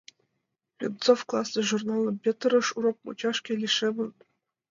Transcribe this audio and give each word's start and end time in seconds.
—Венцов 0.79 1.19
классный 1.29 1.67
журналым 1.69 2.15
петырыш— 2.23 2.67
урок 2.77 2.97
мучашке 3.03 3.51
лишемын. 3.61 4.09